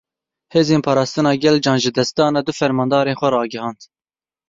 Hêzên 0.55 0.83
Parastina 0.87 1.35
Gel 1.45 1.57
canjidestdana 1.65 2.41
du 2.45 2.59
fermandarên 2.61 3.19
xwe 3.19 3.29
ragihand. 3.35 3.79